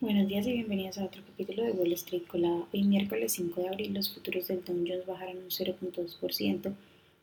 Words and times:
Buenos 0.00 0.28
días 0.28 0.46
y 0.46 0.52
bienvenidos 0.52 0.96
a 0.98 1.06
otro 1.06 1.22
capítulo 1.26 1.64
de 1.64 1.72
Wall 1.72 1.92
Street 1.94 2.22
Colada. 2.28 2.68
Hoy 2.72 2.84
miércoles 2.84 3.32
5 3.32 3.62
de 3.62 3.68
abril 3.68 3.94
los 3.94 4.14
futuros 4.14 4.46
del 4.46 4.64
Dow 4.64 4.76
Jones 4.76 5.04
bajaron 5.04 5.38
un 5.38 5.50
0.2%, 5.50 6.72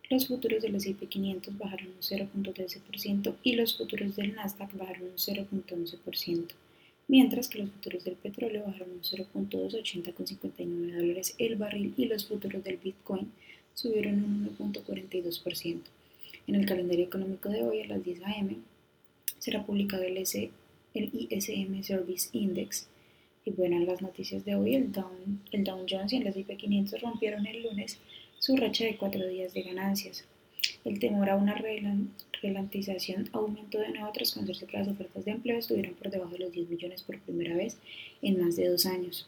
los 0.10 0.28
futuros 0.28 0.62
del 0.62 0.76
S&P 0.76 1.06
500 1.08 1.58
bajaron 1.58 1.88
un 1.88 2.02
0.13% 2.02 3.36
y 3.44 3.54
los 3.54 3.78
futuros 3.78 4.18
del 4.18 4.36
Nasdaq 4.36 4.74
bajaron 4.76 5.04
un 5.04 5.16
0.11%, 5.16 6.48
mientras 7.08 7.48
que 7.48 7.60
los 7.60 7.70
futuros 7.70 8.04
del 8.04 8.16
petróleo 8.16 8.66
bajaron 8.66 8.90
un 8.92 9.02
0.280 9.04 10.14
con 10.14 10.28
59 10.28 10.98
dólares 10.98 11.34
el 11.38 11.56
barril 11.56 11.94
y 11.96 12.08
los 12.08 12.28
futuros 12.28 12.62
del 12.62 12.76
Bitcoin 12.76 13.32
subieron 13.74 14.22
un 14.22 14.58
1.42%. 14.60 15.80
En 16.48 16.56
el 16.56 16.66
calendario 16.66 17.06
económico 17.06 17.48
de 17.48 17.64
hoy 17.64 17.84
a 17.84 17.88
las 17.88 18.04
10 18.04 18.22
a.m. 18.24 18.58
será 19.40 19.66
publicado 19.66 20.04
el 20.04 20.18
S 20.18 20.52
el 20.96 21.12
ISM 21.14 21.84
Service 21.84 22.30
Index. 22.32 22.88
Y 23.46 23.52
bueno, 23.52 23.80
las 23.80 24.02
noticias 24.02 24.44
de 24.44 24.56
hoy, 24.56 24.76
el 24.76 24.92
Dow, 24.92 25.12
el 25.52 25.64
Dow 25.64 25.86
Jones 25.88 26.14
y 26.14 26.18
el 26.18 26.28
S&P 26.28 26.58
500 26.58 27.02
rompieron 27.02 27.46
el 27.46 27.64
lunes 27.64 28.00
su 28.40 28.56
racha 28.56 28.86
de 28.86 28.98
cuatro 28.98 29.28
días 29.28 29.54
de 29.54 29.62
ganancias. 29.62 30.26
El 30.84 31.00
temor 31.00 31.30
a 31.30 31.36
una 31.36 31.56
relantización 32.42 33.30
aumentó 33.34 33.80
de 33.80 33.90
nuevo 33.90 34.12
tras 34.14 34.34
conocerse 34.34 34.66
que 34.66 34.78
las 34.78 34.88
ofertas 34.88 35.26
de 35.26 35.32
empleo 35.32 35.58
estuvieron 35.58 35.94
por 35.94 36.10
debajo 36.10 36.34
de 36.34 36.40
los 36.40 36.52
10 36.52 36.70
millones 36.70 37.04
por 37.04 37.20
primera 37.20 37.56
vez 37.56 37.78
en 38.22 38.42
más 38.42 38.56
de 38.56 38.68
dos 38.68 38.86
años. 38.86 39.28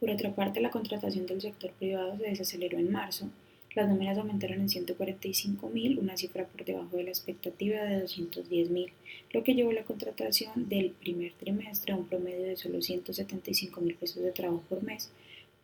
Por 0.00 0.10
otra 0.10 0.34
parte, 0.34 0.60
la 0.60 0.70
contratación 0.70 1.26
del 1.26 1.40
sector 1.40 1.70
privado 1.72 2.16
se 2.16 2.24
desaceleró 2.24 2.78
en 2.78 2.90
marzo, 2.90 3.30
las 3.74 3.88
nóminas 3.88 4.18
aumentaron 4.18 4.60
en 4.60 4.68
145.000, 4.68 5.98
una 5.98 6.16
cifra 6.16 6.46
por 6.46 6.64
debajo 6.64 6.96
de 6.96 7.04
la 7.04 7.10
expectativa 7.10 7.82
de 7.82 8.04
210.000, 8.04 8.90
lo 9.32 9.42
que 9.42 9.54
llevó 9.54 9.72
la 9.72 9.84
contratación 9.84 10.68
del 10.68 10.90
primer 10.90 11.32
trimestre 11.32 11.92
a 11.92 11.96
un 11.96 12.06
promedio 12.06 12.46
de 12.46 12.56
solo 12.56 12.78
175.000 12.78 13.96
pesos 13.96 14.22
de 14.22 14.32
trabajo 14.32 14.62
por 14.68 14.82
mes, 14.82 15.10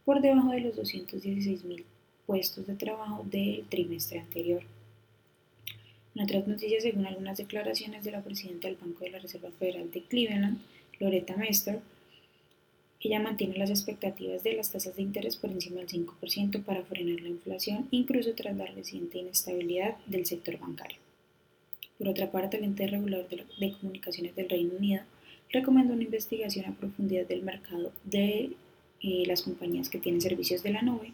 por 0.05 0.21
debajo 0.21 0.51
de 0.53 0.61
los 0.61 0.77
216.000 0.77 1.85
puestos 2.27 2.67
de 2.67 2.75
trabajo 2.75 3.25
del 3.31 3.65
trimestre 3.69 4.21
anterior. 4.21 4.63
En 6.15 6.23
otras 6.23 6.49
noticias, 6.49 6.83
según 6.83 7.07
algunas 7.07 7.39
declaraciones 7.39 8.05
de 8.05 8.13
la 8.13 8.23
presidenta 8.23 8.69
del 8.69 8.77
Banco 8.77 9.05
de 9.05 9.11
la 9.11 9.19
Reserva 9.19 9.51
Federal 9.51 9.91
de 9.91 10.03
Cleveland, 10.03 10.59
Loretta 10.99 11.37
Mester, 11.37 11.81
ella 13.01 13.21
mantiene 13.21 13.57
las 13.57 13.71
expectativas 13.71 14.43
de 14.43 14.55
las 14.55 14.73
tasas 14.73 14.97
de 14.97 15.03
interés 15.03 15.37
por 15.37 15.51
encima 15.51 15.79
del 15.79 15.89
5% 15.89 16.65
para 16.65 16.83
frenar 16.83 17.21
la 17.21 17.29
inflación, 17.29 17.87
incluso 17.93 18.35
tras 18.35 18.57
la 18.57 18.67
reciente 18.67 19.19
inestabilidad 19.19 19.97
del 20.07 20.27
sector 20.27 20.59
bancario. 20.59 20.99
Por 21.97 22.09
otra 22.09 22.31
parte, 22.31 22.57
el 22.57 22.65
ente 22.65 22.87
regulador 22.87 23.29
de, 23.29 23.73
comunicaciones 23.73 24.35
del 24.35 24.49
Reino 24.49 24.75
Unido 24.77 25.03
recomendó 25.51 25.95
una 25.95 26.05
investigación 26.05 26.67
a 26.67 26.75
profundidad 26.75 27.27
del 27.27 27.43
mercado 27.43 27.93
de 28.05 28.51
eh, 29.01 29.23
las 29.27 29.43
compañías 29.43 29.89
que 29.89 29.99
tienen 29.99 30.21
servicios 30.21 30.63
de 30.63 30.71
la 30.71 30.83
nube 30.83 31.13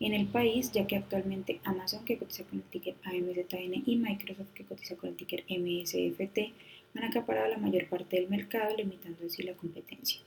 en 0.00 0.14
el 0.14 0.26
país, 0.26 0.72
ya 0.72 0.86
que 0.86 0.96
actualmente 0.96 1.60
Amazon, 1.64 2.04
que 2.04 2.16
cotiza 2.16 2.44
con 2.44 2.58
el 2.58 2.64
ticker 2.64 2.94
AMZN, 3.04 3.82
y 3.86 3.96
Microsoft, 3.96 4.52
que 4.54 4.64
cotiza 4.64 4.96
con 4.96 5.10
el 5.10 5.16
ticker 5.16 5.44
MSFT, 5.48 6.52
han 6.94 7.04
acaparado 7.04 7.48
la 7.48 7.58
mayor 7.58 7.86
parte 7.88 8.16
del 8.16 8.28
mercado, 8.28 8.76
limitando 8.76 9.26
así 9.26 9.42
la 9.42 9.52
competencia. 9.52 10.20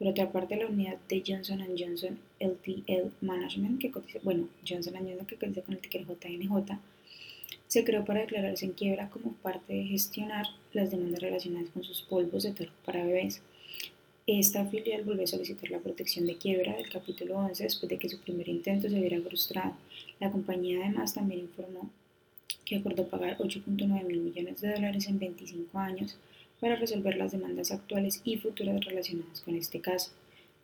Por 0.00 0.08
otra 0.08 0.32
parte, 0.32 0.56
la 0.56 0.66
unidad 0.66 0.96
de 1.10 1.22
Johnson 1.26 1.62
Johnson 1.78 2.18
LTL 2.40 3.10
Management, 3.20 3.78
que 3.78 3.90
cotiza, 3.90 4.18
bueno, 4.22 4.48
Johnson 4.66 4.94
Johnson 4.94 5.26
que 5.26 5.36
cotiza 5.36 5.60
con 5.60 5.74
el 5.74 5.80
ticker 5.80 6.06
JNJ, 6.06 6.78
se 7.68 7.84
creó 7.84 8.02
para 8.06 8.20
declararse 8.20 8.64
en 8.64 8.72
quiebra 8.72 9.10
como 9.10 9.34
parte 9.34 9.74
de 9.74 9.84
gestionar 9.84 10.46
las 10.72 10.90
demandas 10.90 11.20
relacionadas 11.20 11.68
con 11.68 11.84
sus 11.84 12.00
polvos 12.00 12.44
de 12.44 12.52
talco 12.52 12.72
para 12.86 13.04
bebés. 13.04 13.42
Esta 14.26 14.64
filial 14.64 15.04
volvió 15.04 15.24
a 15.24 15.26
solicitar 15.26 15.70
la 15.70 15.80
protección 15.80 16.26
de 16.26 16.38
quiebra 16.38 16.78
del 16.78 16.88
capítulo 16.88 17.36
11 17.36 17.62
después 17.62 17.90
de 17.90 17.98
que 17.98 18.08
su 18.08 18.20
primer 18.20 18.48
intento 18.48 18.88
se 18.88 18.98
hubiera 18.98 19.20
frustrado. 19.20 19.76
La 20.18 20.30
compañía 20.30 20.78
además 20.82 21.12
también 21.12 21.40
informó 21.40 21.90
que 22.64 22.76
acordó 22.76 23.06
pagar 23.06 23.36
8.9 23.36 24.02
mil 24.06 24.20
millones 24.20 24.62
de 24.62 24.72
dólares 24.72 25.06
en 25.08 25.18
25 25.18 25.78
años 25.78 26.16
para 26.60 26.76
resolver 26.76 27.16
las 27.16 27.32
demandas 27.32 27.70
actuales 27.70 28.20
y 28.24 28.36
futuras 28.36 28.84
relacionadas 28.84 29.40
con 29.40 29.56
este 29.56 29.80
caso. 29.80 30.10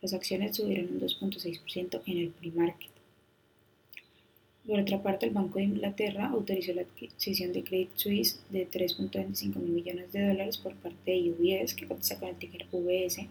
Las 0.02 0.12
acciones 0.12 0.56
subieron 0.56 0.92
un 0.92 1.00
2.6% 1.00 2.02
en 2.06 2.18
el 2.18 2.28
pre-market. 2.30 2.90
Por 4.66 4.80
otra 4.80 5.02
parte, 5.02 5.26
el 5.26 5.32
Banco 5.32 5.58
de 5.58 5.64
Inglaterra 5.64 6.26
autorizó 6.26 6.72
la 6.74 6.82
adquisición 6.82 7.52
de 7.52 7.62
Credit 7.62 7.90
Suisse 7.94 8.40
de 8.50 8.68
3.25 8.68 9.56
mil 9.56 9.72
millones 9.72 10.12
de 10.12 10.26
dólares 10.26 10.58
por 10.58 10.74
parte 10.74 11.12
de 11.12 11.30
UBS, 11.30 11.74
que 11.74 11.86
cotiza 11.86 12.18
con 12.18 12.30
el 12.30 12.36
ticker 12.36 12.66
VS. 12.72 13.26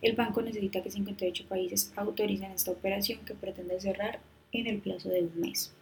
El 0.00 0.14
banco 0.14 0.40
necesita 0.42 0.82
que 0.82 0.90
58 0.90 1.44
países 1.48 1.92
autoricen 1.96 2.52
esta 2.52 2.70
operación 2.70 3.20
que 3.24 3.34
pretende 3.34 3.80
cerrar 3.80 4.20
en 4.52 4.66
el 4.68 4.78
plazo 4.78 5.08
de 5.08 5.22
un 5.22 5.40
mes. 5.40 5.72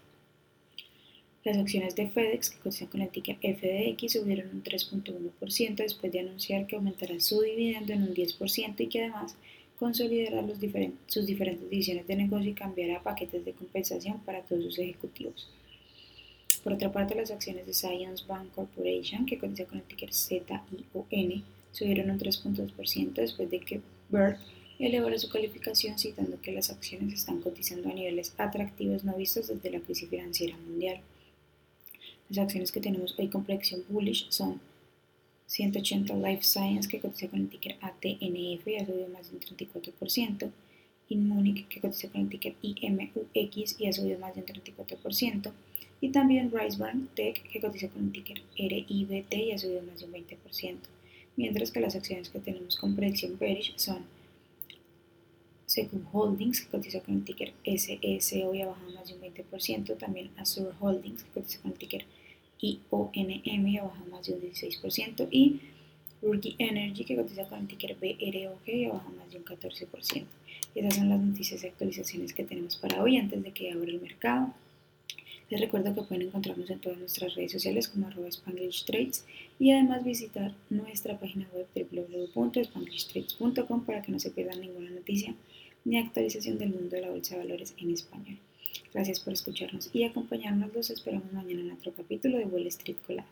Las 1.44 1.56
acciones 1.56 1.94
de 1.94 2.09
FedEx, 2.09 2.50
que 2.50 2.59
cotizan 2.59 2.88
con 2.88 3.00
el 3.00 3.10
ticker 3.10 3.37
FDX, 3.37 4.12
subieron 4.12 4.49
un 4.50 4.62
3.1% 4.62 5.76
después 5.76 6.12
de 6.12 6.21
anunciar 6.21 6.66
que 6.66 6.76
aumentará 6.76 7.19
su 7.21 7.41
dividendo 7.41 7.93
en 7.93 8.03
un 8.03 8.15
10% 8.15 8.75
y 8.81 8.87
que 8.88 9.00
además 9.00 9.37
consolidará 9.78 10.44
sus 11.06 11.26
diferentes 11.26 11.71
divisiones 11.71 12.06
de 12.06 12.16
negocio 12.16 12.50
y 12.50 12.54
cambiará 12.54 13.03
paquetes 13.03 13.44
de 13.44 13.53
compensación 13.53 14.19
para 14.21 14.43
todos 14.43 14.65
sus 14.65 14.78
ejecutivos. 14.81 15.49
Por 16.65 16.72
otra 16.72 16.91
parte, 16.91 17.15
las 17.15 17.31
acciones 17.31 17.65
de 17.66 17.72
Science 17.72 18.25
Bank 18.26 18.50
Corporation, 18.55 19.25
que 19.25 19.38
cotiza 19.38 19.65
con 19.65 19.78
el 19.78 19.84
ticker 19.84 20.12
ZION, 20.12 21.44
subieron 21.70 22.10
un 22.10 22.19
3.2% 22.19 23.12
después 23.12 23.49
de 23.49 23.60
que 23.60 23.81
Bird 24.10 24.38
elevara 24.78 25.19
su 25.19 25.28
calificación 25.28 25.99
citando 25.99 26.41
que 26.41 26.53
las 26.53 26.70
acciones 26.70 27.15
están 27.15 27.41
cotizando 27.41 27.88
a 27.88 27.93
niveles 27.93 28.34
atractivos 28.38 29.05
no 29.05 29.15
vistos 29.15 29.49
desde 29.49 29.70
la 29.70 29.81
crisis 29.81 30.09
financiera 30.09 30.56
mundial. 30.56 31.00
Las 32.30 32.40
acciones 32.40 32.72
que 32.72 32.80
tenemos 32.80 33.18
hoy 33.18 33.28
con 33.28 33.44
proyección 33.44 33.84
bullish 33.88 34.26
son 34.28 34.60
180 35.46 36.14
Life 36.14 36.42
Science 36.42 36.86
que 36.86 37.00
cotiza 37.00 37.28
con 37.28 37.40
el 37.40 37.48
ticker 37.48 37.76
ATNF 37.80 38.68
y 38.68 38.76
ha 38.76 38.84
subido 38.84 39.08
más 39.08 39.30
de 39.30 39.36
un 39.36 39.42
34%, 39.42 40.50
Inmunic 41.08 41.68
que 41.68 41.80
cotiza 41.80 42.08
con 42.10 42.20
el 42.20 42.28
ticker 42.28 42.54
IMUX 42.60 43.80
y 43.80 43.86
ha 43.86 43.92
subido 43.94 44.18
más 44.18 44.34
de 44.34 44.42
un 44.42 44.46
34%, 44.46 45.52
y 46.02 46.10
también 46.10 46.52
Riceburn 46.52 47.08
Tech 47.14 47.42
que 47.50 47.60
cotiza 47.62 47.88
con 47.88 48.04
el 48.04 48.12
ticker 48.12 48.42
RIBT 48.58 49.32
y 49.32 49.52
ha 49.52 49.58
subido 49.58 49.82
más 49.84 50.00
de 50.00 50.04
un 50.04 50.12
20%, 50.12 50.76
mientras 51.36 51.70
que 51.70 51.80
las 51.80 51.96
acciones 51.96 52.28
que 52.28 52.40
tenemos 52.40 52.76
con 52.76 52.94
predicción 52.94 53.38
bearish 53.38 53.72
son 53.76 54.04
Secu 55.64 55.98
Holdings, 56.12 56.60
que 56.60 56.68
cotiza 56.68 57.00
con 57.00 57.14
el 57.14 57.24
ticker 57.24 57.54
SSO 57.64 58.54
y 58.54 58.60
ha 58.60 58.66
bajado 58.66 58.92
más 58.92 59.08
de 59.08 59.14
un 59.14 59.22
20%, 59.22 59.96
también 59.96 60.30
Azure 60.36 60.72
Holdings, 60.78 61.22
que 61.22 61.30
cotiza 61.30 61.62
con 61.62 61.72
el 61.72 61.78
ticker 61.78 62.04
IONM 62.60 63.74
bajado 63.74 64.06
más 64.10 64.26
de 64.26 64.34
un 64.34 64.41
16%, 64.41 65.28
y 65.30 65.60
Rookie 66.22 66.56
Energy, 66.58 67.04
que 67.04 67.16
cotiza 67.16 67.48
con 67.48 67.60
el 67.60 67.69
ticker 67.69 67.96
BROG 67.96 68.92
bajado 68.92 69.16
más 69.16 69.30
de 69.30 69.38
un 69.38 69.44
14%. 69.44 70.24
esas 70.74 70.94
son 70.94 71.08
las 71.08 71.20
noticias 71.20 71.62
y 71.62 71.66
actualizaciones 71.66 72.32
que 72.32 72.44
tenemos 72.44 72.76
para 72.76 73.02
hoy 73.02 73.16
antes 73.16 73.42
de 73.42 73.52
que 73.52 73.72
abra 73.72 73.91
el 73.91 74.00
mercado. 74.00 74.54
Les 75.50 75.60
recuerdo 75.60 75.94
que 75.94 76.02
pueden 76.02 76.26
encontrarnos 76.26 76.69
en 76.69 76.78
todas 76.78 76.98
nuestras 76.98 77.34
redes 77.34 77.52
sociales 77.52 77.88
como 77.88 78.06
arroba 78.06 78.28
Spanglish 78.28 78.84
Trades 78.84 79.25
y 79.58 79.70
además 79.70 80.04
visitar 80.04 80.54
nuestra 80.69 81.19
página 81.19 81.48
web 81.54 81.66
www.spanglishtrades.com 81.75 83.84
para 83.84 84.02
que 84.02 84.12
no 84.12 84.19
se 84.19 84.30
pierdan 84.30 84.60
ninguna 84.60 84.90
noticia 84.90 85.34
ni 85.86 85.98
actualización 85.98 86.58
del 86.58 86.69
mundo 86.70 86.96
de 86.96 87.00
la 87.00 87.10
bolsa 87.10 87.36
de 87.36 87.44
valores 87.44 87.75
en 87.78 87.92
español. 87.92 88.36
Gracias 88.93 89.21
por 89.21 89.32
escucharnos 89.32 89.91
y 89.93 90.04
acompañarnos. 90.04 90.75
Los 90.75 90.91
esperamos 90.91 91.32
mañana 91.32 91.60
en 91.60 91.72
otro 91.72 91.93
capítulo 91.93 92.38
de 92.38 92.44
Wall 92.47 92.66
Street 92.66 92.97
Collab. 93.06 93.26